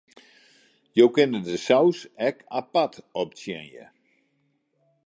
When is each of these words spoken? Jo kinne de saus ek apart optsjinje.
Jo 0.99 1.05
kinne 1.17 1.41
de 1.47 1.57
saus 1.65 1.99
ek 2.29 2.37
apart 2.61 2.95
optsjinje. 3.21 3.85